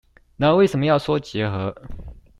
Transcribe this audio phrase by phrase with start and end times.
[0.37, 1.75] 那為什麼說要結合